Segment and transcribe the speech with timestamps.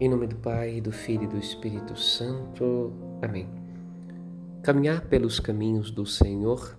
[0.00, 2.92] Em nome do Pai, do Filho e do Espírito Santo.
[3.20, 3.48] Amém.
[4.62, 6.76] Caminhar pelos caminhos do Senhor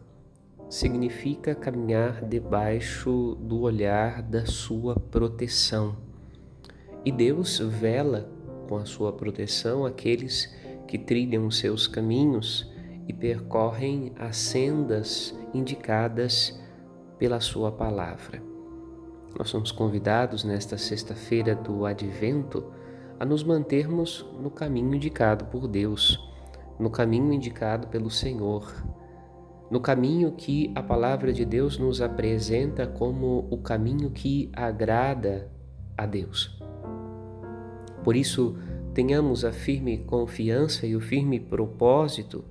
[0.70, 5.95] significa caminhar debaixo do olhar da sua proteção.
[7.05, 8.30] E Deus vela
[8.68, 10.54] com a sua proteção aqueles
[10.86, 12.70] que trilham os seus caminhos
[13.07, 16.59] e percorrem as sendas indicadas
[17.18, 18.41] pela sua palavra.
[19.38, 22.66] Nós somos convidados nesta sexta-feira do Advento
[23.23, 26.20] a nos mantermos no caminho indicado por Deus,
[26.77, 28.70] no caminho indicado pelo Senhor,
[29.72, 35.50] no caminho que a palavra de Deus nos apresenta como o caminho que agrada
[35.98, 36.62] a Deus.
[38.04, 38.58] Por isso,
[38.94, 42.44] tenhamos a firme confiança e o firme propósito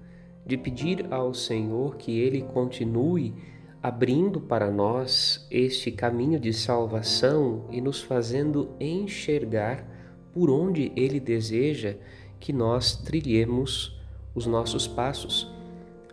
[0.47, 3.35] de pedir ao Senhor que Ele continue
[3.83, 9.91] abrindo para nós este caminho de salvação e nos fazendo enxergar
[10.33, 11.95] por onde Ele deseja
[12.41, 14.01] que nós trilhemos
[14.35, 15.51] os nossos passos,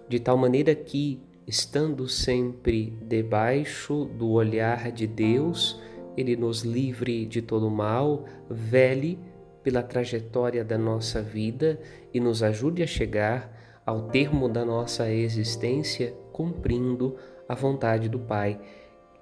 [0.08, 5.81] de tal maneira que, estando sempre debaixo do olhar de Deus,
[6.17, 9.17] Ele nos livre de todo mal, vele
[9.64, 11.80] pela trajetória da nossa vida
[12.14, 17.17] e nos ajude a chegar ao termo da nossa existência cumprindo
[17.48, 18.59] a vontade do Pai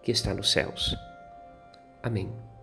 [0.02, 0.96] que está nos céus.
[2.04, 2.57] Amém.